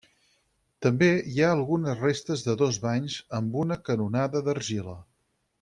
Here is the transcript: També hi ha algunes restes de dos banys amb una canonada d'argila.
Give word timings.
També 0.85 1.09
hi 1.33 1.43
ha 1.47 1.51
algunes 1.57 2.01
restes 2.05 2.45
de 2.49 2.57
dos 2.63 2.81
banys 2.89 3.21
amb 3.41 3.61
una 3.65 3.81
canonada 3.91 4.47
d'argila. 4.49 5.01